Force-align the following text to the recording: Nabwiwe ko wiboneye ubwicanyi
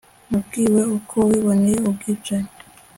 Nabwiwe 0.29 0.81
ko 1.09 1.17
wiboneye 1.29 1.77
ubwicanyi 1.89 2.51